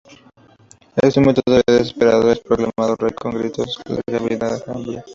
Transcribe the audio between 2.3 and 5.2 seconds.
es proclamado rey con gritos de "¡Larga vida a Hamlet!